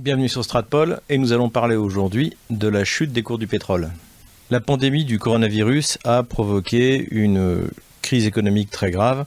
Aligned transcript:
Bienvenue 0.00 0.28
sur 0.28 0.42
Stratpol 0.42 0.98
et 1.08 1.18
nous 1.18 1.32
allons 1.32 1.48
parler 1.48 1.76
aujourd'hui 1.76 2.36
de 2.50 2.66
la 2.66 2.82
chute 2.82 3.12
des 3.12 3.22
cours 3.22 3.38
du 3.38 3.46
pétrole. 3.46 3.92
La 4.50 4.58
pandémie 4.58 5.04
du 5.04 5.20
coronavirus 5.20 5.98
a 6.02 6.24
provoqué 6.24 7.06
une 7.12 7.68
crise 8.02 8.26
économique 8.26 8.72
très 8.72 8.90
grave 8.90 9.24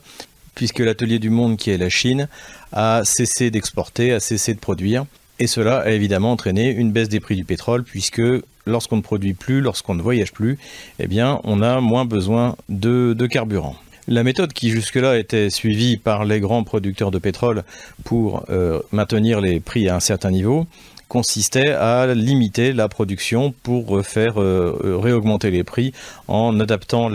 puisque 0.54 0.80
l'atelier 0.80 1.18
du 1.18 1.30
monde 1.30 1.56
qui 1.56 1.70
est 1.70 1.78
la 1.78 1.88
Chine 1.88 2.28
a 2.72 3.00
cessé 3.04 3.50
d'exporter, 3.50 4.12
a 4.12 4.20
cessé 4.20 4.52
de 4.52 4.58
produire 4.58 5.06
et 5.38 5.46
cela 5.46 5.78
a 5.78 5.88
évidemment 5.88 6.32
entraîné 6.32 6.68
une 6.68 6.92
baisse 6.92 7.08
des 7.08 7.20
prix 7.20 7.36
du 7.36 7.46
pétrole 7.46 7.82
puisque 7.82 8.20
lorsqu'on 8.66 8.98
ne 8.98 9.02
produit 9.02 9.32
plus, 9.32 9.62
lorsqu'on 9.62 9.94
ne 9.94 10.02
voyage 10.02 10.32
plus, 10.32 10.58
eh 10.98 11.06
bien 11.06 11.40
on 11.44 11.62
a 11.62 11.80
moins 11.80 12.04
besoin 12.04 12.56
de, 12.68 13.14
de 13.16 13.26
carburant. 13.26 13.76
La 14.10 14.24
méthode 14.24 14.54
qui 14.54 14.70
jusque-là 14.70 15.18
était 15.18 15.50
suivie 15.50 15.98
par 15.98 16.24
les 16.24 16.40
grands 16.40 16.64
producteurs 16.64 17.10
de 17.10 17.18
pétrole 17.18 17.62
pour 18.04 18.42
euh, 18.48 18.80
maintenir 18.90 19.42
les 19.42 19.60
prix 19.60 19.86
à 19.90 19.96
un 19.96 20.00
certain 20.00 20.30
niveau 20.30 20.66
consistait 21.08 21.72
à 21.72 22.06
limiter 22.14 22.72
la 22.72 22.88
production 22.88 23.52
pour 23.62 24.02
faire 24.06 24.40
euh, 24.40 24.80
euh, 24.82 24.96
réaugmenter 24.96 25.50
les 25.50 25.62
prix 25.62 25.92
en 26.26 26.58
adaptant 26.58 27.10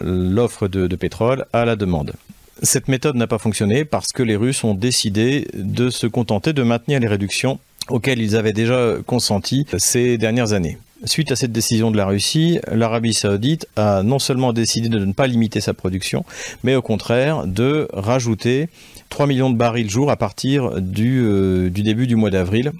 l'offre 0.00 0.66
de, 0.66 0.86
de 0.86 0.96
pétrole 0.96 1.44
à 1.52 1.66
la 1.66 1.76
demande. 1.76 2.14
Cette 2.62 2.88
méthode 2.88 3.16
n'a 3.16 3.26
pas 3.26 3.38
fonctionné 3.38 3.84
parce 3.84 4.08
que 4.08 4.22
les 4.22 4.36
Russes 4.36 4.64
ont 4.64 4.74
décidé 4.74 5.46
de 5.52 5.90
se 5.90 6.06
contenter 6.06 6.54
de 6.54 6.62
maintenir 6.62 7.00
les 7.00 7.08
réductions 7.08 7.58
auxquelles 7.90 8.20
ils 8.20 8.34
avaient 8.34 8.54
déjà 8.54 8.94
consenti 9.06 9.66
ces 9.76 10.16
dernières 10.16 10.54
années. 10.54 10.78
Suite 11.04 11.32
à 11.32 11.36
cette 11.36 11.52
décision 11.52 11.90
de 11.90 11.96
la 11.96 12.04
Russie, 12.04 12.58
l'Arabie 12.70 13.14
saoudite 13.14 13.66
a 13.76 14.02
non 14.02 14.18
seulement 14.18 14.52
décidé 14.52 14.90
de 14.90 14.98
ne 14.98 15.14
pas 15.14 15.26
limiter 15.26 15.62
sa 15.62 15.72
production, 15.72 16.26
mais 16.62 16.74
au 16.74 16.82
contraire 16.82 17.46
de 17.46 17.88
rajouter 17.94 18.68
3 19.08 19.26
millions 19.26 19.48
de 19.48 19.56
barils 19.56 19.88
jour 19.88 20.10
à 20.10 20.16
partir 20.16 20.82
du, 20.82 21.22
euh, 21.22 21.70
du 21.70 21.82
début 21.82 22.06
du 22.06 22.16
mois 22.16 22.28
d'avril, 22.28 22.72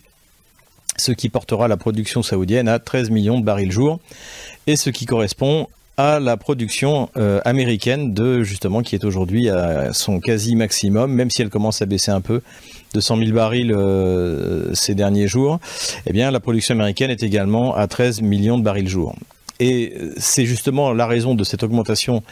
ce 0.98 1.12
qui 1.12 1.30
portera 1.30 1.66
la 1.66 1.78
production 1.78 2.22
saoudienne 2.22 2.68
à 2.68 2.78
13 2.78 3.08
millions 3.08 3.40
de 3.40 3.44
barils 3.44 3.72
jour, 3.72 4.00
et 4.66 4.76
ce 4.76 4.90
qui 4.90 5.06
correspond 5.06 5.68
à 5.96 6.18
la 6.18 6.36
production 6.36 7.10
euh, 7.16 7.40
américaine 7.44 8.14
de 8.14 8.42
justement 8.42 8.82
qui 8.82 8.94
est 8.94 9.04
aujourd'hui 9.04 9.48
à 9.48 9.92
son 9.92 10.20
quasi 10.20 10.56
maximum, 10.56 11.12
même 11.12 11.30
si 11.30 11.42
elle 11.42 11.50
commence 11.50 11.82
à 11.82 11.86
baisser 11.86 12.10
un 12.10 12.20
peu 12.20 12.40
de 12.94 13.00
100 13.00 13.18
000 13.18 13.32
barils 13.32 13.72
euh, 13.72 14.74
ces 14.74 14.94
derniers 14.94 15.28
jours. 15.28 15.60
Eh 16.06 16.12
bien, 16.12 16.30
la 16.30 16.40
production 16.40 16.74
américaine 16.74 17.10
est 17.10 17.22
également 17.22 17.74
à 17.74 17.86
13 17.86 18.22
millions 18.22 18.58
de 18.58 18.62
barils 18.62 18.88
jour. 18.88 19.14
Et 19.60 19.94
c'est 20.16 20.46
justement 20.46 20.92
la 20.94 21.06
raison 21.06 21.34
de 21.34 21.44
cette 21.44 21.62
augmentation 21.62 22.22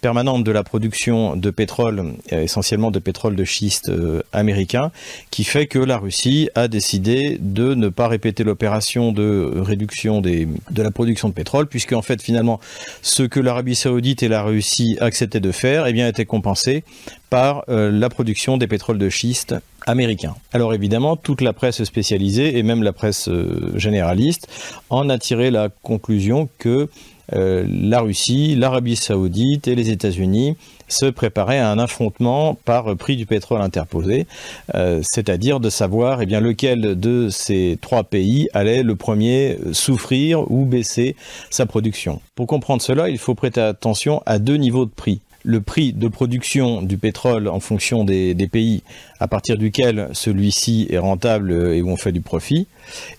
permanente 0.00 0.44
de 0.44 0.52
la 0.52 0.62
production 0.62 1.36
de 1.36 1.50
pétrole, 1.50 2.14
euh, 2.32 2.42
essentiellement 2.42 2.90
de 2.90 2.98
pétrole 2.98 3.36
de 3.36 3.44
schiste 3.44 3.88
euh, 3.88 4.22
américain, 4.32 4.90
qui 5.30 5.44
fait 5.44 5.66
que 5.66 5.78
la 5.78 5.98
Russie 5.98 6.48
a 6.54 6.68
décidé 6.68 7.38
de 7.40 7.74
ne 7.74 7.88
pas 7.88 8.08
répéter 8.08 8.44
l'opération 8.44 9.12
de 9.12 9.52
réduction 9.56 10.20
de 10.20 10.48
la 10.76 10.90
production 10.90 11.28
de 11.28 11.34
pétrole, 11.34 11.66
puisque 11.66 11.92
en 11.92 12.02
fait 12.02 12.22
finalement 12.22 12.60
ce 13.02 13.22
que 13.22 13.40
l'Arabie 13.40 13.74
saoudite 13.74 14.22
et 14.22 14.28
la 14.28 14.42
Russie 14.42 14.96
acceptaient 15.00 15.40
de 15.40 15.52
faire 15.52 15.86
eh 15.86 15.92
bien, 15.92 16.08
était 16.08 16.26
compensé 16.26 16.84
par 17.30 17.64
euh, 17.68 17.90
la 17.90 18.08
production 18.08 18.56
des 18.56 18.66
pétroles 18.66 18.98
de 18.98 19.08
schiste 19.08 19.54
américains. 19.86 20.34
Alors 20.52 20.74
évidemment, 20.74 21.16
toute 21.16 21.40
la 21.40 21.52
presse 21.52 21.82
spécialisée 21.84 22.58
et 22.58 22.62
même 22.62 22.82
la 22.82 22.92
presse 22.92 23.28
généraliste 23.74 24.48
en 24.90 25.08
a 25.08 25.18
tiré 25.18 25.50
la 25.50 25.68
conclusion 25.68 26.48
que 26.58 26.88
euh, 27.34 27.66
la 27.68 28.00
Russie, 28.00 28.54
l'Arabie 28.54 28.96
saoudite 28.96 29.68
et 29.68 29.74
les 29.74 29.90
États-Unis 29.90 30.56
se 30.88 31.06
préparaient 31.06 31.58
à 31.58 31.70
un 31.70 31.78
affrontement 31.78 32.54
par 32.64 32.96
prix 32.96 33.16
du 33.16 33.26
pétrole 33.26 33.60
interposé, 33.60 34.26
euh, 34.74 35.00
c'est-à-dire 35.02 35.60
de 35.60 35.68
savoir 35.68 36.22
eh 36.22 36.26
lequel 36.26 36.98
de 36.98 37.28
ces 37.28 37.78
trois 37.82 38.04
pays 38.04 38.48
allait 38.54 38.82
le 38.82 38.96
premier 38.96 39.58
souffrir 39.72 40.50
ou 40.50 40.64
baisser 40.64 41.14
sa 41.50 41.66
production. 41.66 42.22
Pour 42.34 42.46
comprendre 42.46 42.80
cela, 42.80 43.10
il 43.10 43.18
faut 43.18 43.34
prêter 43.34 43.60
attention 43.60 44.22
à 44.24 44.38
deux 44.38 44.56
niveaux 44.56 44.86
de 44.86 44.90
prix 44.90 45.20
le 45.48 45.62
prix 45.62 45.94
de 45.94 46.08
production 46.08 46.82
du 46.82 46.98
pétrole 46.98 47.48
en 47.48 47.58
fonction 47.58 48.04
des, 48.04 48.34
pays 48.52 48.82
à 49.18 49.28
partir 49.28 49.56
duquel 49.56 50.10
celui-ci 50.12 50.86
est 50.90 50.98
rentable 50.98 51.52
et 51.72 51.80
où 51.80 51.88
on 51.88 51.96
fait 51.96 52.12
du 52.12 52.20
profit, 52.20 52.66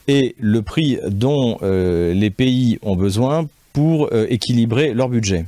et 0.07 0.35
le 0.37 0.61
prix 0.61 0.99
dont 1.07 1.57
euh, 1.63 2.13
les 2.13 2.29
pays 2.29 2.77
ont 2.83 2.95
besoin 2.95 3.47
pour 3.73 4.09
euh, 4.13 4.27
équilibrer 4.29 4.93
leur 4.93 5.09
budget. 5.09 5.45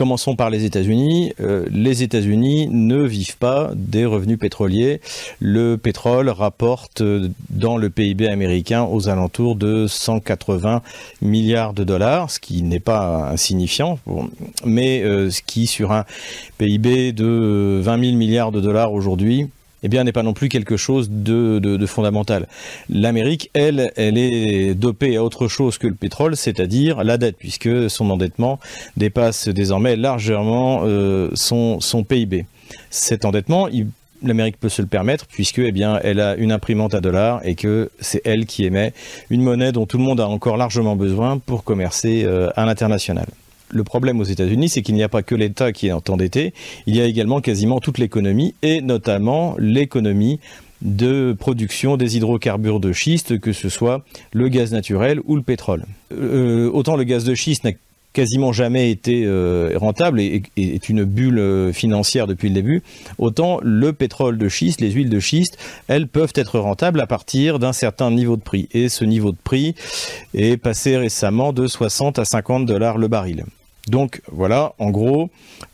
Commençons 0.00 0.34
par 0.34 0.48
les 0.48 0.64
États-Unis. 0.64 1.34
Euh, 1.42 1.66
les 1.70 2.02
États-Unis 2.02 2.68
ne 2.70 3.02
vivent 3.02 3.36
pas 3.36 3.70
des 3.76 4.06
revenus 4.06 4.38
pétroliers. 4.38 5.02
Le 5.40 5.76
pétrole 5.76 6.30
rapporte 6.30 7.02
euh, 7.02 7.28
dans 7.50 7.76
le 7.76 7.90
PIB 7.90 8.26
américain 8.26 8.88
aux 8.90 9.10
alentours 9.10 9.56
de 9.56 9.86
180 9.86 10.80
milliards 11.20 11.74
de 11.74 11.84
dollars, 11.84 12.30
ce 12.30 12.40
qui 12.40 12.62
n'est 12.62 12.80
pas 12.80 13.28
insignifiant, 13.30 13.98
mais 14.64 15.02
ce 15.02 15.42
qui 15.42 15.66
sur 15.66 15.92
un 15.92 16.06
PIB 16.56 17.12
de 17.12 17.78
20 17.82 18.02
000 18.02 18.16
milliards 18.16 18.52
de 18.52 18.60
dollars 18.62 18.94
aujourd'hui 18.94 19.50
eh 19.82 19.88
bien, 19.88 20.04
n'est 20.04 20.12
pas 20.12 20.22
non 20.22 20.32
plus 20.32 20.48
quelque 20.48 20.76
chose 20.76 21.08
de, 21.10 21.86
fondamental. 21.86 22.46
L'Amérique, 22.88 23.50
elle, 23.54 23.92
elle 23.96 24.18
est 24.18 24.74
dopée 24.74 25.16
à 25.16 25.24
autre 25.24 25.48
chose 25.48 25.78
que 25.78 25.86
le 25.86 25.94
pétrole, 25.94 26.36
c'est-à-dire 26.36 27.02
la 27.04 27.18
dette, 27.18 27.36
puisque 27.38 27.90
son 27.90 28.10
endettement 28.10 28.58
dépasse 28.96 29.48
désormais 29.48 29.96
largement 29.96 30.82
euh, 30.84 31.30
son, 31.34 31.78
PIB. 32.06 32.46
Cet 32.90 33.24
endettement, 33.24 33.68
l'Amérique 34.22 34.58
peut 34.58 34.68
se 34.68 34.82
le 34.82 34.88
permettre 34.88 35.26
puisque 35.26 35.58
eh 35.58 35.72
elle 36.02 36.20
a 36.20 36.34
une 36.36 36.52
imprimante 36.52 36.94
à 36.94 37.00
dollars 37.00 37.40
et 37.44 37.54
que 37.54 37.90
c'est 38.00 38.20
elle 38.24 38.46
qui 38.46 38.64
émet 38.64 38.92
une 39.30 39.42
monnaie 39.42 39.72
dont 39.72 39.86
tout 39.86 39.98
le 39.98 40.04
monde 40.04 40.20
a 40.20 40.28
encore 40.28 40.56
largement 40.56 40.96
besoin 40.96 41.38
pour 41.38 41.64
commercer 41.64 42.24
euh, 42.24 42.50
à 42.56 42.66
l'international 42.66 43.26
le 43.70 43.84
problème 43.84 44.20
aux 44.20 44.24
États-Unis, 44.24 44.68
c'est 44.68 44.82
qu'il 44.82 44.94
n'y 44.94 45.02
a 45.02 45.08
pas 45.08 45.22
que 45.22 45.34
l'État 45.34 45.72
qui 45.72 45.88
est 45.88 46.10
endetté, 46.10 46.52
il 46.86 46.96
y 46.96 47.00
a 47.00 47.04
également 47.04 47.40
quasiment 47.40 47.80
toute 47.80 47.98
l'économie, 47.98 48.54
et 48.62 48.80
notamment 48.80 49.54
l'économie 49.58 50.40
de 50.82 51.36
production 51.38 51.96
des 51.96 52.16
hydrocarbures 52.16 52.80
de 52.80 52.92
schiste, 52.92 53.38
que 53.38 53.52
ce 53.52 53.68
soit 53.68 54.02
le 54.32 54.48
gaz 54.48 54.72
naturel 54.72 55.20
ou 55.26 55.36
le 55.36 55.42
pétrole. 55.42 55.84
Euh, 56.12 56.70
autant 56.72 56.96
le 56.96 57.04
gaz 57.04 57.24
de 57.24 57.34
schiste 57.34 57.64
n'a 57.64 57.72
quasiment 58.12 58.52
jamais 58.52 58.90
été 58.90 59.24
euh, 59.24 59.72
rentable 59.76 60.20
et, 60.20 60.42
est 60.56 60.88
une 60.88 61.04
bulle 61.04 61.38
euh, 61.38 61.72
financière 61.72 62.26
depuis 62.26 62.48
le 62.48 62.54
début, 62.54 62.82
autant 63.18 63.60
le 63.62 63.92
pétrole 63.92 64.36
de 64.36 64.48
schiste, 64.48 64.80
les 64.80 64.90
huiles 64.90 65.10
de 65.10 65.20
schiste, 65.20 65.58
elles 65.86 66.08
peuvent 66.08 66.32
être 66.34 66.58
rentables 66.58 67.00
à 67.00 67.06
partir 67.06 67.58
d'un 67.58 67.72
certain 67.72 68.10
niveau 68.10 68.36
de 68.36 68.42
prix. 68.42 68.68
Et 68.72 68.88
ce 68.88 69.04
niveau 69.04 69.32
de 69.32 69.38
prix 69.42 69.74
est 70.34 70.56
passé 70.56 70.96
récemment 70.96 71.52
de 71.52 71.66
60 71.66 72.18
à 72.18 72.24
50 72.24 72.66
dollars 72.66 72.98
le 72.98 73.08
baril. 73.08 73.44
Donc 73.88 74.20
voilà, 74.30 74.74
en 74.78 74.90
gros, 74.90 75.30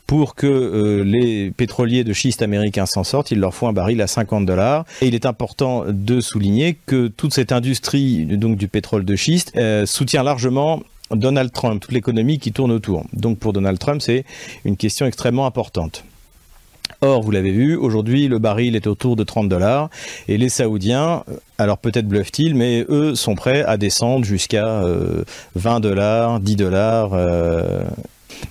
pour 0.07 0.35
que 0.35 0.47
euh, 0.47 1.03
les 1.03 1.51
pétroliers 1.51 2.03
de 2.03 2.13
schiste 2.13 2.41
américains 2.41 2.85
s'en 2.85 3.03
sortent, 3.03 3.31
il 3.31 3.39
leur 3.39 3.53
faut 3.53 3.67
un 3.67 3.73
baril 3.73 4.01
à 4.01 4.07
50 4.07 4.45
dollars. 4.45 4.85
Et 5.01 5.07
il 5.07 5.15
est 5.15 5.25
important 5.25 5.83
de 5.87 6.21
souligner 6.21 6.77
que 6.85 7.07
toute 7.07 7.33
cette 7.33 7.51
industrie 7.51 8.25
du 8.25 8.67
pétrole 8.67 9.05
de 9.05 9.15
schiste 9.15 9.53
euh, 9.57 9.85
soutient 9.85 10.23
largement 10.23 10.81
Donald 11.11 11.51
Trump, 11.51 11.81
toute 11.81 11.91
l'économie 11.91 12.39
qui 12.39 12.51
tourne 12.51 12.71
autour. 12.71 13.05
Donc 13.13 13.39
pour 13.39 13.53
Donald 13.53 13.79
Trump, 13.79 14.01
c'est 14.01 14.25
une 14.65 14.77
question 14.77 15.05
extrêmement 15.05 15.45
importante. 15.45 16.03
Or, 17.01 17.21
vous 17.21 17.31
l'avez 17.31 17.51
vu, 17.51 17.75
aujourd'hui, 17.75 18.27
le 18.27 18.39
baril 18.39 18.75
est 18.75 18.87
autour 18.87 19.15
de 19.15 19.23
30 19.23 19.49
dollars 19.49 19.89
et 20.27 20.37
les 20.37 20.49
Saoudiens, 20.49 21.23
euh, 21.29 21.37
alors 21.57 21.77
peut-être 21.77 22.07
bluffent-ils, 22.07 22.55
mais 22.55 22.85
eux 22.89 23.15
sont 23.15 23.35
prêts 23.35 23.63
à 23.63 23.77
descendre 23.77 24.25
jusqu'à 24.25 24.83
20 25.55 25.79
dollars, 25.79 26.39
10 26.39 26.55
dollars 26.55 27.13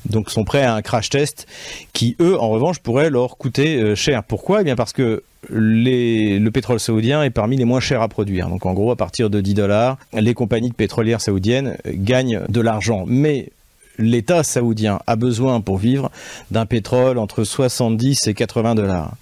donc 0.08 0.30
sont 0.30 0.44
prêts 0.44 0.62
à 0.62 0.74
un 0.74 0.82
crash 0.82 1.10
test 1.10 1.46
qui, 1.92 2.16
eux, 2.20 2.38
en 2.38 2.48
revanche, 2.48 2.78
pourrait 2.78 3.10
leur 3.10 3.36
coûter 3.36 3.76
euh, 3.76 3.94
cher. 3.94 4.22
Pourquoi? 4.24 4.60
Eh 4.60 4.64
bien 4.64 4.76
parce 4.76 4.92
que 4.92 5.22
le 5.48 6.48
pétrole 6.50 6.80
saoudien 6.80 7.22
est 7.22 7.30
parmi 7.30 7.56
les 7.56 7.64
moins 7.64 7.80
chers 7.80 8.02
à 8.02 8.08
produire. 8.08 8.48
Donc 8.48 8.66
en 8.66 8.72
gros, 8.72 8.90
à 8.90 8.96
partir 8.96 9.30
de 9.30 9.40
10 9.40 9.54
dollars, 9.54 9.98
les 10.12 10.34
compagnies 10.34 10.72
pétrolières 10.72 11.20
saoudiennes 11.20 11.76
gagnent 11.86 12.42
de 12.48 12.60
l'argent. 12.60 13.04
Mais 13.06 13.50
l'État 13.98 14.42
saoudien 14.42 15.00
a 15.06 15.16
besoin 15.16 15.60
pour 15.60 15.78
vivre 15.78 16.10
d'un 16.50 16.66
pétrole 16.66 17.18
entre 17.18 17.44
70 17.44 18.26
et 18.26 18.34
80 18.34 18.74
dollars. 18.74 19.12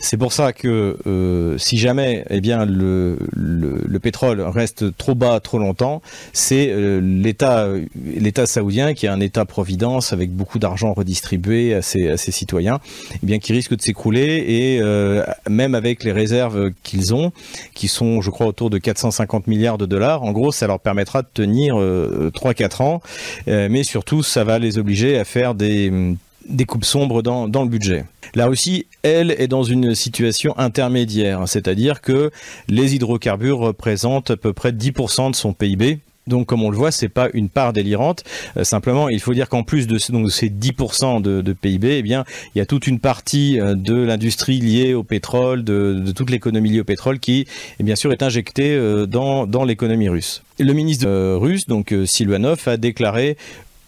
C'est 0.00 0.16
pour 0.16 0.32
ça 0.32 0.52
que 0.52 0.96
euh, 1.06 1.58
si 1.58 1.76
jamais 1.76 2.24
eh 2.30 2.40
bien, 2.40 2.64
le, 2.64 3.18
le, 3.32 3.98
pétrole 3.98 4.40
reste 4.40 4.96
trop 4.96 5.16
bas 5.16 5.40
trop 5.40 5.58
longtemps, 5.58 6.02
c'est 6.32 6.68
euh, 6.70 7.00
l'État 7.00 7.66
l'État 8.04 8.46
saoudien 8.46 8.94
qui 8.94 9.06
est 9.06 9.08
un 9.08 9.18
État-providence 9.18 10.12
avec 10.12 10.30
beaucoup 10.30 10.60
d'argent 10.60 10.92
redistribué 10.92 11.74
à 11.74 11.82
ses, 11.82 12.10
à 12.10 12.16
ses 12.16 12.30
citoyens, 12.30 12.78
eh 13.14 13.26
bien, 13.26 13.40
qui 13.40 13.52
risque 13.52 13.74
de 13.74 13.82
s'écrouler 13.82 14.44
et 14.46 14.80
euh, 14.80 15.24
même 15.50 15.74
avec 15.74 16.04
les 16.04 16.12
réserves 16.12 16.70
qu'ils 16.84 17.12
ont, 17.12 17.32
qui 17.74 17.88
sont 17.88 18.20
je 18.20 18.30
crois 18.30 18.46
autour 18.46 18.70
de 18.70 18.78
450 18.78 19.48
milliards 19.48 19.78
de 19.78 19.86
dollars, 19.86 20.22
en 20.22 20.30
gros 20.30 20.52
ça 20.52 20.68
leur 20.68 20.78
permettra 20.78 21.22
de 21.22 21.28
tenir 21.34 21.74
3-4 21.74 22.82
ans, 22.82 23.02
mais 23.46 23.82
surtout 23.82 24.22
ça 24.22 24.44
va 24.44 24.60
les 24.60 24.78
obliger 24.78 25.18
à 25.18 25.24
faire 25.24 25.54
des 25.54 26.16
des 26.48 26.64
coupes 26.64 26.84
sombres 26.84 27.22
dans, 27.22 27.46
le 27.46 27.68
budget. 27.68 28.04
La 28.34 28.46
Russie, 28.46 28.86
elle, 29.02 29.30
est 29.30 29.48
dans 29.48 29.62
une 29.62 29.94
situation 29.94 30.58
intermédiaire, 30.58 31.42
c'est-à-dire 31.46 32.00
que 32.00 32.30
les 32.68 32.94
hydrocarbures 32.94 33.58
représentent 33.58 34.30
à 34.30 34.36
peu 34.36 34.52
près 34.52 34.72
10% 34.72 35.30
de 35.30 35.36
son 35.36 35.52
PIB. 35.52 36.00
Donc, 36.26 36.46
comme 36.46 36.62
on 36.62 36.68
le 36.68 36.76
voit, 36.76 36.90
c'est 36.90 37.08
pas 37.08 37.28
une 37.32 37.48
part 37.48 37.72
délirante. 37.72 38.22
Euh, 38.58 38.64
simplement, 38.64 39.08
il 39.08 39.18
faut 39.18 39.32
dire 39.32 39.48
qu'en 39.48 39.62
plus 39.62 39.86
de, 39.86 39.96
ces 39.96 40.12
10% 40.50 41.22
de, 41.22 41.52
PIB, 41.54 41.98
eh 41.98 42.02
bien, 42.02 42.24
il 42.54 42.58
y 42.58 42.60
a 42.60 42.66
toute 42.66 42.86
une 42.86 43.00
partie 43.00 43.58
euh, 43.58 43.74
de 43.74 43.94
l'industrie 43.94 44.60
liée 44.60 44.92
au 44.92 45.02
pétrole, 45.02 45.64
de, 45.64 46.12
toute 46.14 46.28
l'économie 46.28 46.68
liée 46.68 46.80
au 46.80 46.84
pétrole, 46.84 47.18
qui, 47.18 47.46
eh 47.80 47.82
bien 47.82 47.96
sûr, 47.96 48.12
est 48.12 48.22
injectée 48.22 48.72
euh, 48.72 49.06
dans, 49.06 49.46
dans 49.46 49.64
l'économie 49.64 50.10
russe. 50.10 50.42
Le 50.58 50.74
ministre 50.74 51.08
russe, 51.36 51.66
donc 51.66 51.94
Silvanov, 52.04 52.68
a 52.68 52.76
déclaré 52.76 53.38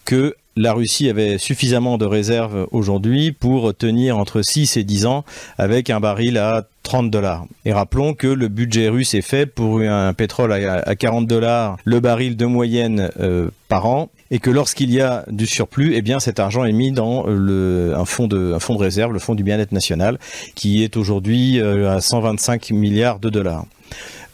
que 0.06 0.34
la 0.56 0.72
Russie 0.72 1.08
avait 1.08 1.38
suffisamment 1.38 1.96
de 1.98 2.04
réserves 2.04 2.66
aujourd'hui 2.72 3.32
pour 3.32 3.74
tenir 3.74 4.18
entre 4.18 4.42
6 4.42 4.76
et 4.76 4.84
10 4.84 5.06
ans 5.06 5.24
avec 5.58 5.90
un 5.90 6.00
baril 6.00 6.38
à 6.38 6.66
30 6.82 7.10
dollars. 7.10 7.44
Et 7.64 7.72
rappelons 7.72 8.14
que 8.14 8.26
le 8.26 8.48
budget 8.48 8.88
russe 8.88 9.14
est 9.14 9.22
fait 9.22 9.46
pour 9.46 9.80
un 9.80 10.12
pétrole 10.12 10.52
à 10.52 10.96
40 10.96 11.26
dollars 11.26 11.76
le 11.84 12.00
baril 12.00 12.36
de 12.36 12.46
moyenne 12.46 13.10
euh, 13.20 13.48
par 13.68 13.86
an 13.86 14.10
et 14.30 14.38
que 14.38 14.50
lorsqu'il 14.50 14.90
y 14.92 15.00
a 15.00 15.24
du 15.28 15.46
surplus, 15.46 15.94
eh 15.94 16.02
bien 16.02 16.20
cet 16.20 16.40
argent 16.40 16.64
est 16.64 16.72
mis 16.72 16.92
dans 16.92 17.26
le, 17.26 17.94
un, 17.96 18.04
fonds 18.04 18.28
de, 18.28 18.52
un 18.54 18.60
fonds 18.60 18.74
de 18.74 18.80
réserve, 18.80 19.12
le 19.12 19.18
fonds 19.18 19.34
du 19.34 19.42
bien-être 19.42 19.72
national, 19.72 20.18
qui 20.54 20.82
est 20.82 20.96
aujourd'hui 20.96 21.60
euh, 21.60 21.90
à 21.90 22.00
125 22.00 22.70
milliards 22.70 23.18
de 23.18 23.28
dollars. 23.28 23.66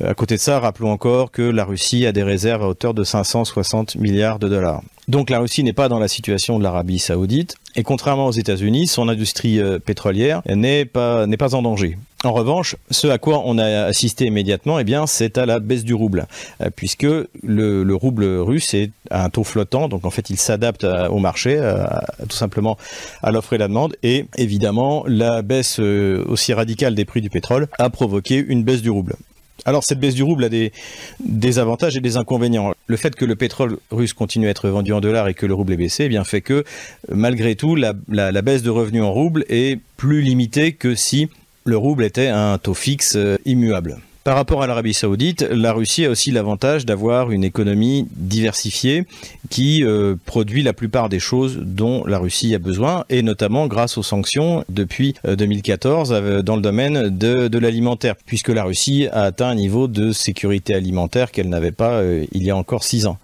À 0.05 0.15
côté 0.15 0.35
de 0.35 0.41
ça, 0.41 0.61
rappelons 0.61 0.91
encore 0.91 1.31
que 1.31 1.43
la 1.43 1.65
Russie 1.65 2.05
a 2.05 2.13
des 2.13 2.23
réserves 2.23 2.63
à 2.63 2.69
hauteur 2.69 2.93
de 2.93 3.05
560 3.05 3.97
milliards 3.97 4.39
de 4.39 4.49
dollars. 4.49 4.83
Donc 5.09 5.31
la 5.31 5.39
Russie 5.39 5.63
n'est 5.63 5.73
pas 5.73 5.89
dans 5.89 6.01
la 6.01 6.09
situation 6.09 6.59
de 6.59 6.65
l'Arabie 6.65 6.99
saoudite, 6.99 7.57
et 7.77 7.85
contrairement 7.85 8.27
aux 8.27 8.33
États-Unis, 8.33 8.89
son 8.89 9.09
industrie 9.09 9.61
euh, 9.61 9.79
pétrolière 9.79 10.43
n'est 10.49 10.85
pas, 10.85 11.27
pas 11.39 11.55
en 11.55 11.63
danger. 11.63 11.97
En 12.25 12.33
revanche, 12.33 12.75
ce 12.91 13.07
à 13.07 13.19
quoi 13.19 13.43
on 13.45 13.57
a 13.59 13.85
assisté 13.85 14.25
immédiatement, 14.27 14.81
eh 14.81 14.85
bien, 14.85 15.07
c'est 15.07 15.39
à 15.39 15.47
la 15.47 15.61
baisse 15.61 15.85
du 15.85 15.95
rouble, 15.95 16.27
euh, 16.61 16.71
puisque 16.75 17.05
le, 17.05 17.29
le, 17.85 17.95
rouble 17.95 18.25
russe 18.25 18.75
est 18.75 18.91
à 19.11 19.25
un 19.25 19.31
taux 19.31 19.45
flottant, 19.45 19.89
donc 19.89 20.05
en 20.05 20.11
fait, 20.11 20.29
il 20.29 20.39
s'adapte 20.39 20.85
au 20.85 21.19
marché, 21.19 21.57
tout 22.29 22.37
simplement 22.37 22.77
à 23.23 23.31
l'offre 23.31 23.53
et 23.53 23.59
la 23.59 23.69
demande, 23.69 23.97
et 24.03 24.27
évidemment, 24.37 25.05
la 25.07 25.43
baisse 25.43 25.79
euh, 25.79 26.25
aussi 26.27 26.53
radicale 26.53 26.95
des 26.95 27.05
prix 27.05 27.21
du 27.21 27.31
pétrole 27.31 27.69
a 27.79 27.91
provoqué 27.91 28.45
une 28.47 28.65
baisse 28.65 28.83
du 28.83 28.91
rouble. 28.91 29.15
Alors 29.67 29.83
cette 29.83 29.99
baisse 29.99 30.15
du 30.15 30.23
rouble 30.23 30.45
a 30.45 30.49
des, 30.49 31.59
avantages 31.59 31.97
et 31.97 32.01
des 32.01 32.17
inconvénients. 32.17 32.73
Le 32.87 32.97
fait 32.97 33.17
que 33.17 33.25
le 33.25 33.35
pétrole 33.35 33.79
russe 33.91 34.13
continue 34.13 34.47
à 34.47 34.51
être 34.51 34.69
vendu 34.69 34.93
en 34.93 35.01
dollars 35.01 35.27
et 35.27 35.35
que 35.35 35.45
le 35.45 35.55
rouble 35.55 35.73
est 35.73 35.77
baissé, 35.77 36.05
eh 36.05 36.09
bien 36.09 36.23
fait 36.23 36.41
que 36.41 36.65
malgré 37.13 37.57
tout 37.57 37.75
la 37.75 37.93
baisse 38.43 38.63
de 38.63 38.71
revenus 38.71 39.03
en 39.03 39.13
rouble 39.13 39.45
est 39.49 39.81
plus 39.97 40.23
limitée 40.23 40.73
que 40.73 40.95
si 40.95 41.29
le 41.65 41.77
rouble 41.77 42.05
était 42.05 42.29
un 42.29 42.59
taux 42.59 42.75
fixe 42.75 43.17
euh, 43.17 43.37
immuable. 43.45 43.99
Par 44.27 44.35
rapport 44.35 44.61
à 44.61 44.67
l'Arabie 44.67 44.93
saoudite, 44.93 45.43
la 45.53 45.73
Russie 45.73 46.05
a 46.05 46.11
aussi 46.11 46.33
l'avantage 46.33 46.85
d'avoir 46.85 47.31
une 47.31 47.45
économie 47.45 48.09
diversifiée 48.11 49.05
qui 49.51 49.85
euh, 49.85 50.17
produit 50.25 50.65
la 50.65 50.73
plupart 50.73 51.09
des 51.09 51.21
choses 51.21 51.61
dont 51.63 52.05
la 52.07 52.19
Russie 52.19 52.53
a 52.53 52.59
besoin, 52.59 53.05
et 53.09 53.23
notamment 53.23 53.69
grâce 53.69 53.99
aux 53.99 54.03
sanctions 54.03 54.65
depuis 54.69 55.15
2014 55.25 56.11
euh, 56.13 56.43
dans 56.43 56.57
le 56.57 56.63
domaine 56.63 57.09
de, 57.17 57.57
l'alimentaire, 57.57 58.17
puisque 58.27 58.49
la 58.49 58.65
Russie 58.65 59.07
a 59.13 59.23
atteint 59.23 59.51
un 59.51 59.55
niveau 59.55 59.87
de 59.87 60.11
sécurité 60.11 60.75
alimentaire 60.75 61.31
qu'elle 61.31 61.49
n'avait 61.49 61.71
pas 61.71 62.01
euh, 62.01 62.27
il 62.33 62.43
y 62.43 62.51
a 62.51 62.57
encore 62.57 62.83
six 62.83 63.07
ans. 63.07 63.19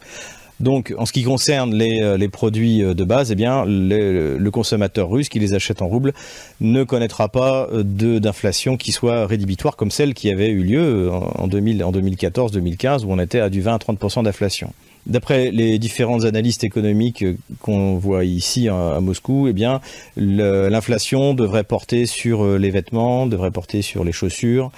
Donc, 0.62 0.94
en 0.96 1.06
ce 1.06 1.12
qui 1.12 1.24
concerne 1.24 1.74
les, 1.74 2.00
euh, 2.02 2.28
produits 2.28 2.82
euh, 2.82 2.94
de 2.94 3.04
base, 3.04 3.32
eh 3.32 3.34
bien, 3.34 3.64
le, 3.66 4.50
consommateur 4.50 5.10
russe 5.10 5.28
qui 5.28 5.40
les 5.40 5.54
achète 5.54 5.82
en 5.82 5.88
roubles 5.88 6.12
ne 6.60 6.84
connaîtra 6.84 7.28
pas 7.28 7.68
euh, 7.72 7.82
d'inflation 7.82 8.76
qui 8.76 8.92
soit 8.92 9.26
rédhibitoire 9.26 9.76
comme 9.76 9.90
celle 9.90 10.14
qui 10.14 10.30
avait 10.30 10.50
eu 10.50 10.62
lieu 10.62 11.10
en, 11.10 11.48
2000, 11.48 11.82
en 11.82 11.90
2014-2015 11.90 13.04
où 13.04 13.12
on 13.12 13.18
était 13.18 13.40
à 13.40 13.48
du 13.48 13.60
20 13.60 13.74
à 13.74 13.78
30% 13.78 14.24
d'inflation. 14.24 14.72
D'après 15.06 15.50
les 15.50 15.78
différentes 15.80 16.24
analystes 16.24 16.62
économiques 16.62 17.24
qu'on 17.60 17.96
voit 17.96 18.24
ici 18.24 18.68
à 18.68 19.00
Moscou, 19.00 19.48
eh 19.48 19.52
bien, 19.52 19.80
l'inflation 20.16 21.34
devrait 21.34 21.64
porter 21.64 22.06
sur 22.06 22.58
les 22.58 22.70
vêtements, 22.70 23.26
devrait 23.26 23.50
porter 23.50 23.82
sur 23.82 24.04
les 24.04 24.12
chaussures, 24.12 24.70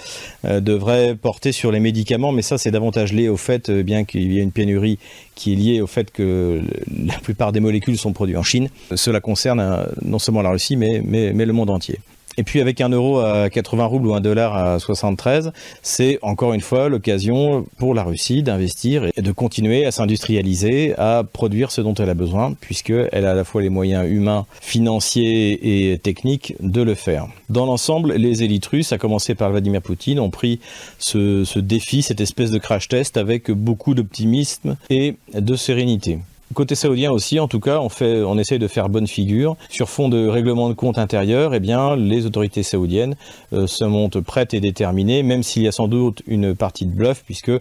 euh, 0.46 0.60
devrait 0.60 1.14
porter 1.14 1.52
sur 1.52 1.70
les 1.70 1.80
médicaments, 1.80 2.32
mais 2.32 2.42
ça 2.42 2.56
c'est 2.56 2.70
davantage 2.70 3.12
lié 3.12 3.28
au 3.28 3.36
fait 3.36 3.70
bien 3.70 4.04
qu'il 4.04 4.32
y 4.32 4.40
a 4.40 4.42
une 4.42 4.52
pénurie 4.52 4.98
qui 5.34 5.52
est 5.52 5.56
liée 5.56 5.80
au 5.82 5.86
fait 5.86 6.10
que 6.10 6.62
la 7.04 7.18
plupart 7.18 7.52
des 7.52 7.60
molécules 7.60 7.98
sont 7.98 8.12
produites 8.12 8.36
en 8.36 8.42
Chine. 8.42 8.68
Cela 8.94 9.20
concerne 9.20 9.86
non 10.02 10.18
seulement 10.18 10.42
la 10.42 10.50
Russie, 10.50 10.76
mais 10.76 11.00
le 11.32 11.52
monde 11.52 11.70
entier. 11.70 11.98
Et 12.36 12.42
puis 12.42 12.60
avec 12.60 12.80
un 12.80 12.88
euro 12.88 13.20
à 13.20 13.48
80 13.48 13.84
roubles 13.86 14.08
ou 14.08 14.14
un 14.14 14.20
dollar 14.20 14.56
à 14.56 14.78
73, 14.78 15.52
c'est 15.82 16.18
encore 16.22 16.52
une 16.52 16.60
fois 16.60 16.88
l'occasion 16.88 17.66
pour 17.78 17.94
la 17.94 18.02
Russie 18.02 18.42
d'investir 18.42 19.06
et 19.16 19.22
de 19.22 19.32
continuer 19.32 19.86
à 19.86 19.90
s'industrialiser, 19.90 20.94
à 20.98 21.22
produire 21.24 21.70
ce 21.70 21.80
dont 21.80 21.94
elle 21.94 22.10
a 22.10 22.14
besoin, 22.14 22.54
puisqu'elle 22.60 23.24
a 23.24 23.30
à 23.30 23.34
la 23.34 23.44
fois 23.44 23.62
les 23.62 23.68
moyens 23.68 24.08
humains, 24.10 24.46
financiers 24.60 25.92
et 25.92 25.98
techniques 25.98 26.54
de 26.60 26.82
le 26.82 26.94
faire. 26.94 27.26
Dans 27.48 27.66
l'ensemble, 27.66 28.14
les 28.14 28.42
élites 28.42 28.66
russes, 28.66 28.92
à 28.92 28.98
commencer 28.98 29.34
par 29.34 29.50
Vladimir 29.50 29.82
Poutine, 29.82 30.18
ont 30.18 30.30
pris 30.30 30.60
ce, 30.98 31.44
ce 31.44 31.58
défi, 31.58 32.02
cette 32.02 32.20
espèce 32.20 32.50
de 32.50 32.58
crash 32.58 32.88
test 32.88 33.16
avec 33.16 33.50
beaucoup 33.50 33.94
d'optimisme 33.94 34.76
et 34.90 35.16
de 35.34 35.56
sérénité. 35.56 36.18
Côté 36.54 36.76
saoudien 36.76 37.10
aussi, 37.10 37.40
en 37.40 37.48
tout 37.48 37.60
cas, 37.60 37.80
on, 37.80 37.88
fait, 37.88 38.22
on 38.22 38.38
essaie 38.38 38.58
de 38.58 38.68
faire 38.68 38.88
bonne 38.88 39.06
figure. 39.06 39.56
Sur 39.68 39.88
fond 39.88 40.08
de 40.08 40.28
règlement 40.28 40.68
de 40.68 40.74
compte 40.74 40.98
intérieur, 40.98 41.52
eh 41.52 41.60
bien, 41.60 41.96
les 41.96 42.26
autorités 42.26 42.62
saoudiennes 42.62 43.16
euh, 43.52 43.66
se 43.66 43.84
montrent 43.84 44.20
prêtes 44.20 44.54
et 44.54 44.60
déterminées, 44.60 45.22
même 45.22 45.42
s'il 45.42 45.62
y 45.62 45.68
a 45.68 45.72
sans 45.72 45.88
doute 45.88 46.22
une 46.26 46.54
partie 46.54 46.86
de 46.86 46.92
bluff, 46.92 47.22
puisque 47.24 47.48
euh, 47.48 47.60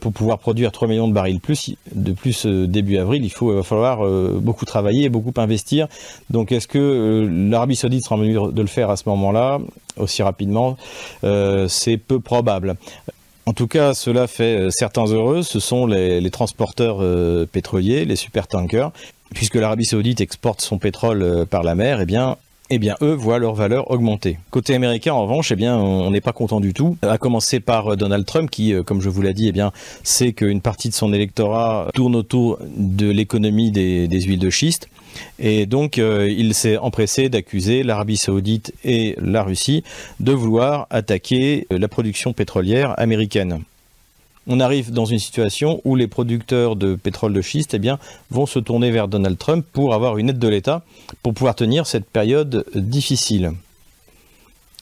pour 0.00 0.12
pouvoir 0.12 0.38
produire 0.38 0.72
3 0.72 0.88
millions 0.88 1.08
de 1.08 1.12
barils 1.12 1.40
de 1.92 2.12
plus 2.12 2.46
euh, 2.46 2.66
début 2.66 2.98
avril, 2.98 3.24
il 3.24 3.30
faut, 3.30 3.54
va 3.54 3.62
falloir 3.62 4.00
beaucoup 4.40 4.64
travailler 4.64 5.04
et 5.04 5.08
beaucoup 5.08 5.32
investir. 5.36 5.86
Donc 6.30 6.52
est-ce 6.52 6.66
que 6.66 7.28
l'Arabie 7.30 7.76
saoudite 7.76 8.04
sera 8.04 8.16
en 8.16 8.18
mesure 8.18 8.52
de 8.52 8.60
le 8.60 8.68
faire 8.68 8.90
à 8.90 8.96
ce 8.96 9.08
moment-là, 9.08 9.60
aussi 9.96 10.22
rapidement 10.22 10.76
C'est 11.68 11.96
peu 11.96 12.20
probable. 12.20 12.76
En 13.52 13.54
tout 13.54 13.66
cas, 13.66 13.92
cela 13.92 14.28
fait 14.28 14.58
euh, 14.58 14.70
certains 14.70 15.04
heureux, 15.04 15.42
ce 15.42 15.60
sont 15.60 15.84
les, 15.86 16.30
transporteurs 16.30 17.02
euh, 17.02 17.44
pétroliers, 17.44 18.06
les 18.06 18.16
supertankers, 18.16 18.92
puisque 19.34 19.56
l'Arabie 19.56 19.84
saoudite 19.84 20.22
exporte 20.22 20.62
son 20.62 20.78
pétrole 20.78 21.22
euh, 21.22 21.44
par 21.44 21.62
la 21.62 21.74
mer, 21.74 22.00
eh 22.00 22.06
bien, 22.06 22.38
eh 22.74 22.78
bien, 22.78 22.96
eux 23.02 23.14
voient 23.14 23.38
leur 23.38 23.54
valeur 23.54 23.90
augmenter. 23.90 24.38
Côté 24.50 24.74
américain, 24.74 25.12
en 25.12 25.22
revanche, 25.22 25.52
eh 25.52 25.68
on 25.68 26.10
n'est 26.10 26.20
pas 26.20 26.32
content 26.32 26.60
du 26.60 26.72
tout. 26.72 26.96
À 27.02 27.18
commencer 27.18 27.60
par 27.60 27.96
Donald 27.96 28.24
Trump, 28.24 28.50
qui, 28.50 28.74
comme 28.84 29.00
je 29.00 29.08
vous 29.08 29.22
l'ai 29.22 29.34
dit, 29.34 29.52
eh 29.54 29.62
sait 30.02 30.32
qu'une 30.32 30.60
partie 30.60 30.88
de 30.88 30.94
son 30.94 31.12
électorat 31.12 31.88
tourne 31.94 32.16
autour 32.16 32.58
de 32.76 33.10
l'économie 33.10 33.70
des, 33.70 34.08
des 34.08 34.20
huiles 34.22 34.38
de 34.38 34.50
schiste. 34.50 34.88
Et 35.38 35.66
donc, 35.66 35.98
euh, 35.98 36.28
il 36.30 36.54
s'est 36.54 36.76
empressé 36.76 37.28
d'accuser 37.28 37.82
l'Arabie 37.82 38.16
saoudite 38.16 38.72
et 38.84 39.14
la 39.20 39.42
Russie 39.42 39.84
de 40.20 40.32
vouloir 40.32 40.86
attaquer 40.90 41.66
la 41.70 41.88
production 41.88 42.32
pétrolière 42.32 42.98
américaine. 42.98 43.62
On 44.48 44.58
arrive 44.58 44.92
dans 44.92 45.04
une 45.04 45.20
situation 45.20 45.80
où 45.84 45.94
les 45.94 46.08
producteurs 46.08 46.74
de 46.74 46.96
pétrole 46.96 47.32
de 47.32 47.40
schiste 47.42 47.74
eh 47.74 47.90
vont 48.30 48.46
se 48.46 48.58
tourner 48.58 48.90
vers 48.90 49.06
Donald 49.06 49.38
Trump 49.38 49.64
pour 49.72 49.94
avoir 49.94 50.18
une 50.18 50.30
aide 50.30 50.38
de 50.38 50.48
l'État 50.48 50.82
pour 51.22 51.32
pouvoir 51.32 51.54
tenir 51.54 51.86
cette 51.86 52.06
période 52.06 52.64
difficile. 52.74 53.52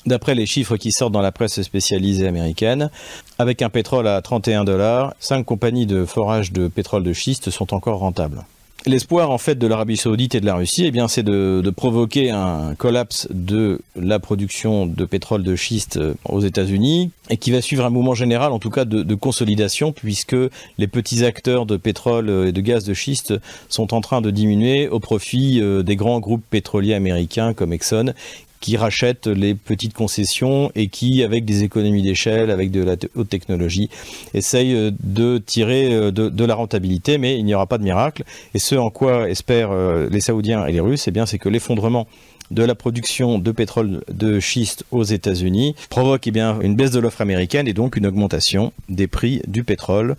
D'après 0.07 0.35
les 0.35 0.47
chiffres 0.47 0.79
qui 0.79 0.93
sortent 0.93 1.13
dans 1.13 1.21
la 1.21 1.33
presse 1.33 1.61
spécialisée 1.61 2.27
américaine, 2.27 2.91
avec 3.39 3.61
un 3.61 3.69
pétrole 3.69 4.09
à 4.09 4.23
31 4.23 4.65
dollars, 4.65 5.15
cinq 5.21 5.45
compagnies 5.45 5.87
de 5.87 6.07
forage 6.07 6.53
de 6.53 6.69
pétrole 6.69 7.05
de 7.05 7.13
schiste 7.13 7.51
sont 7.51 7.75
encore 7.75 7.99
rentables. 7.99 8.45
L'espoir 8.87 9.31
en 9.31 9.37
fait 9.37 9.57
de 9.57 9.67
l'Arabie 9.67 9.99
Saoudite 9.99 10.35
et 10.35 10.41
de 10.41 10.47
la 10.47 10.55
Russie, 10.55 10.87
eh 10.87 10.91
bien, 10.91 11.07
c'est 11.07 11.23
de, 11.23 11.71
provoquer 11.71 12.31
un 12.31 12.75
collapse 12.75 13.29
de 13.31 13.81
la 13.95 14.19
production 14.19 14.87
de 14.87 15.05
pétrole 15.05 15.43
de 15.43 15.55
schiste 15.55 16.01
aux 16.25 16.41
États-Unis 16.41 17.11
et 17.29 17.37
qui 17.37 17.51
va 17.51 17.61
suivre 17.61 17.85
un 17.85 17.91
mouvement 17.91 18.15
général, 18.15 18.53
en 18.53 18.59
tout 18.59 18.71
cas 18.71 18.87
de, 18.87 19.15
consolidation, 19.15 19.93
puisque 19.93 20.37
les 20.79 20.87
petits 20.87 21.25
acteurs 21.27 21.67
de 21.67 21.77
pétrole 21.77 22.31
et 22.47 22.53
de 22.53 22.61
gaz 22.63 22.85
de 22.85 22.95
schiste 22.95 23.35
sont 23.69 23.93
en 23.93 24.01
train 24.01 24.23
de 24.23 24.31
diminuer 24.31 24.89
au 24.89 24.99
profit 24.99 25.61
euh, 25.61 25.83
des 25.83 25.97
grands 25.97 26.21
groupes 26.21 26.45
pétroliers 26.49 26.95
américains 26.95 27.53
comme 27.53 27.73
Exxon, 27.73 28.15
qui 28.61 28.77
rachètent 28.77 29.27
les 29.27 29.55
petites 29.55 29.95
concessions 29.95 30.71
et 30.75 30.89
qui, 30.89 31.23
avec 31.23 31.45
des 31.45 31.65
économies 31.65 32.03
d'échelle, 32.03 32.51
avec 32.51 32.71
de 32.71 32.83
la 32.83 32.97
haute 33.17 33.29
technologie, 33.29 33.89
essayent 34.35 34.75
euh, 34.75 34.91
de 35.03 35.39
tirer 35.39 35.93
euh, 35.93 36.11
de, 36.11 36.45
la 36.45 36.55
rentabilité, 36.55 37.19
mais 37.19 37.39
il 37.39 37.45
n'y 37.45 37.55
aura 37.55 37.67
pas 37.67 37.79
de 37.79 37.85
miracle. 37.85 38.25
Et 38.55 38.59
ce 38.59 38.75
en 38.75 38.91
quoi 38.91 39.29
espèrent 39.29 39.73
euh, 39.73 40.09
les 40.11 40.21
Saoudiens 40.21 40.67
et 40.67 40.73
les 40.73 40.81
Russes, 40.81 41.09
eh 41.09 41.11
bien, 41.11 41.27
c'est 41.27 41.39
que 41.39 41.49
l'effondrement 41.49 42.07
de 42.51 42.65
la 42.65 42.75
production 42.75 43.39
de 43.39 43.53
pétrole 43.53 44.03
de 44.13 44.41
schiste 44.41 44.85
aux 44.91 45.05
États-Unis 45.05 45.77
provoque 45.89 46.27
eh 46.27 46.37
une 46.37 46.75
baisse 46.75 46.91
de 46.91 46.99
l'offre 46.99 47.21
américaine 47.21 47.69
et 47.69 47.73
donc 47.73 47.97
une 47.97 48.09
augmentation 48.09 48.73
des 48.89 49.07
prix 49.07 49.41
du 49.47 49.63
pétrole, 49.63 50.17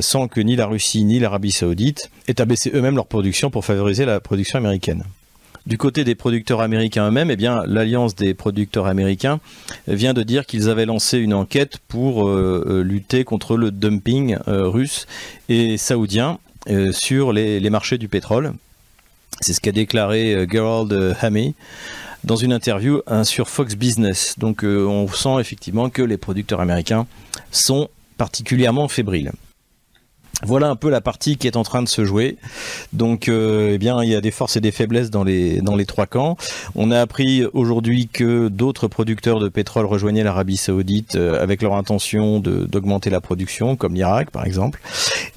sans 0.00 0.26
que 0.26 0.40
ni 0.40 0.56
la 0.56 0.66
Russie 0.66 1.04
ni 1.04 1.20
l'Arabie 1.20 1.52
saoudite 1.52 2.10
aient 2.26 2.40
abaissé 2.40 2.72
eux-mêmes 2.74 2.96
leur 2.96 3.06
production 3.06 3.50
pour 3.50 3.64
favoriser 3.64 4.06
la 4.06 4.18
production 4.18 4.58
américaine. 4.58 5.04
Du 5.68 5.76
côté 5.76 6.02
des 6.02 6.14
producteurs 6.14 6.62
américains 6.62 7.08
eux-mêmes, 7.08 7.30
eh 7.30 7.36
l'Alliance 7.36 8.14
des 8.14 8.32
producteurs 8.32 8.86
américains 8.86 9.38
vient 9.86 10.14
de 10.14 10.22
dire 10.22 10.46
qu'ils 10.46 10.70
avaient 10.70 10.86
lancé 10.86 11.18
une 11.18 11.34
enquête 11.34 11.76
pour 11.88 12.26
euh, 12.26 12.64
euh, 12.66 12.82
lutter 12.82 13.22
contre 13.24 13.58
le 13.58 13.70
dumping 13.70 14.38
euh, 14.48 14.66
russe 14.66 15.06
et 15.50 15.76
saoudien 15.76 16.38
sur 16.92 17.34
les, 17.34 17.68
marchés 17.68 17.98
du 17.98 18.08
pétrole. 18.08 18.54
C'est 19.42 19.52
ce 19.52 19.60
qu'a 19.60 19.72
déclaré 19.72 20.46
Gerald 20.50 21.16
Hammy 21.22 21.54
dans 22.24 22.36
une 22.36 22.52
interview 22.52 23.00
hein, 23.06 23.24
sur 23.24 23.48
Fox 23.48 23.74
Business. 23.74 24.34
Donc 24.38 24.64
on 24.64 25.06
sent 25.08 25.38
effectivement 25.38 25.88
que 25.88 26.02
les 26.02 26.18
producteurs 26.18 26.60
américains 26.60 27.06
sont 27.50 27.88
particulièrement 28.18 28.88
fébriles. 28.88 29.32
Voilà 30.44 30.68
un 30.68 30.76
peu 30.76 30.88
la 30.88 31.00
partie 31.00 31.36
qui 31.36 31.48
est 31.48 31.56
en 31.56 31.64
train 31.64 31.82
de 31.82 31.88
se 31.88 32.04
jouer. 32.04 32.36
Donc, 32.92 33.28
euh, 33.28 33.72
eh 33.74 33.78
bien, 33.78 34.04
il 34.04 34.10
y 34.10 34.14
a 34.14 34.20
des 34.20 34.30
forces 34.30 34.56
et 34.56 34.60
des 34.60 34.70
faiblesses 34.70 35.10
dans 35.10 35.24
les 35.24 35.60
dans 35.60 35.74
les 35.74 35.84
trois 35.84 36.06
camps. 36.06 36.36
On 36.76 36.92
a 36.92 37.00
appris 37.00 37.44
aujourd'hui 37.54 38.06
que 38.06 38.46
d'autres 38.46 38.86
producteurs 38.86 39.40
de 39.40 39.48
pétrole 39.48 39.86
rejoignaient 39.86 40.22
l'Arabie 40.22 40.56
Saoudite 40.56 41.16
euh, 41.16 41.42
avec 41.42 41.60
leur 41.60 41.74
intention 41.74 42.38
d'augmenter 42.38 43.10
la 43.10 43.20
production, 43.20 43.74
comme 43.74 43.94
l'Irak 43.94 44.30
par 44.30 44.46
exemple. 44.46 44.80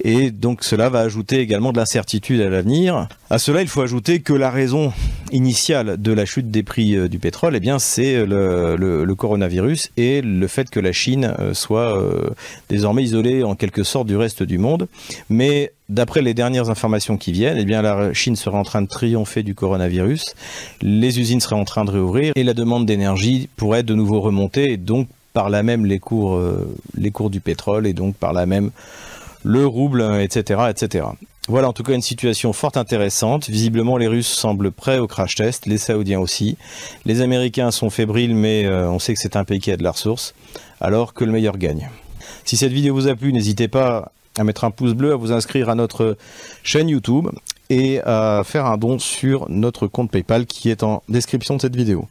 Et 0.04 0.30
donc, 0.30 0.62
cela 0.62 0.88
va 0.88 1.00
ajouter 1.00 1.40
également 1.40 1.72
de 1.72 1.78
l'incertitude 1.78 2.40
à 2.40 2.48
l'avenir. 2.48 3.08
À 3.28 3.38
cela, 3.38 3.62
il 3.62 3.68
faut 3.68 3.82
ajouter 3.82 4.20
que 4.20 4.32
la 4.32 4.50
raison 4.50 4.92
initiale 5.32 6.00
de 6.00 6.12
la 6.12 6.26
chute 6.26 6.50
des 6.50 6.62
prix 6.62 6.94
euh, 6.94 7.08
du 7.08 7.18
pétrole, 7.18 7.56
eh 7.56 7.60
bien, 7.60 7.80
c'est 7.80 8.24
le, 8.24 8.76
le, 8.76 9.14
coronavirus 9.16 9.90
et 9.96 10.20
le 10.22 10.46
fait 10.46 10.70
que 10.70 10.80
la 10.80 10.92
Chine 10.92 11.34
soit 11.52 12.02
désormais 12.68 13.04
isolée 13.04 13.44
en 13.44 13.54
quelque 13.54 13.84
sorte 13.84 14.06
du 14.06 14.16
reste 14.16 14.42
du 14.42 14.58
monde. 14.58 14.88
Mais 15.28 15.72
d'après 15.88 16.22
les 16.22 16.34
dernières 16.34 16.70
informations 16.70 17.16
qui 17.16 17.32
viennent, 17.32 17.58
eh 17.58 17.64
bien, 17.64 17.82
la 17.82 18.12
Chine 18.12 18.36
serait 18.36 18.56
en 18.56 18.64
train 18.64 18.82
de 18.82 18.88
triompher 18.88 19.42
du 19.42 19.54
coronavirus, 19.54 20.34
les 20.80 21.20
usines 21.20 21.40
seraient 21.40 21.56
en 21.56 21.64
train 21.64 21.84
de 21.84 21.90
réouvrir 21.90 22.32
et 22.36 22.44
la 22.44 22.54
demande 22.54 22.86
d'énergie 22.86 23.48
pourrait 23.56 23.82
de 23.82 23.94
nouveau 23.94 24.20
remonter 24.20 24.76
donc 24.76 25.08
par 25.32 25.50
là 25.50 25.62
même 25.62 25.86
les 25.86 25.98
cours, 25.98 26.34
euh, 26.36 26.74
les 26.96 27.10
cours 27.10 27.30
du 27.30 27.40
pétrole 27.40 27.86
et 27.86 27.92
donc 27.92 28.14
par 28.16 28.32
là 28.32 28.46
même 28.46 28.70
le 29.44 29.66
rouble, 29.66 30.02
etc., 30.20 30.62
etc. 30.70 31.06
Voilà 31.48 31.68
en 31.68 31.72
tout 31.72 31.82
cas 31.82 31.94
une 31.94 32.02
situation 32.02 32.52
fort 32.52 32.76
intéressante. 32.76 33.48
Visiblement 33.48 33.96
les 33.96 34.06
Russes 34.06 34.28
semblent 34.28 34.70
prêts 34.70 34.98
au 34.98 35.08
crash 35.08 35.34
test, 35.34 35.66
les 35.66 35.78
Saoudiens 35.78 36.20
aussi. 36.20 36.56
Les 37.04 37.20
Américains 37.20 37.70
sont 37.70 37.90
fébriles 37.90 38.34
mais 38.34 38.64
euh, 38.64 38.88
on 38.88 38.98
sait 38.98 39.14
que 39.14 39.20
c'est 39.20 39.36
un 39.36 39.44
pays 39.44 39.58
qui 39.58 39.72
a 39.72 39.76
de 39.76 39.82
la 39.82 39.90
ressource, 39.90 40.34
alors 40.80 41.14
que 41.14 41.24
le 41.24 41.32
meilleur 41.32 41.58
gagne. 41.58 41.90
Si 42.44 42.56
cette 42.56 42.72
vidéo 42.72 42.94
vous 42.94 43.08
a 43.08 43.16
plu, 43.16 43.32
n'hésitez 43.32 43.68
pas 43.68 44.12
à 44.38 44.44
mettre 44.44 44.64
un 44.64 44.70
pouce 44.70 44.94
bleu, 44.94 45.12
à 45.12 45.16
vous 45.16 45.32
inscrire 45.32 45.68
à 45.68 45.74
notre 45.74 46.16
chaîne 46.62 46.88
YouTube 46.88 47.28
et 47.70 48.00
à 48.00 48.42
faire 48.44 48.66
un 48.66 48.76
don 48.76 48.98
sur 48.98 49.48
notre 49.48 49.86
compte 49.86 50.10
PayPal 50.10 50.46
qui 50.46 50.70
est 50.70 50.82
en 50.82 51.02
description 51.08 51.56
de 51.56 51.60
cette 51.60 51.76
vidéo. 51.76 52.08